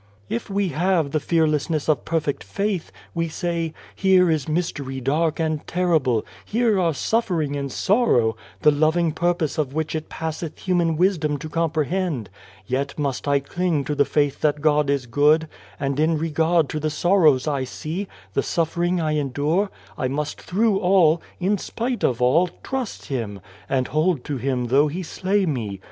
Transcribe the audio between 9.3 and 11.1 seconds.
pose of which it passeth human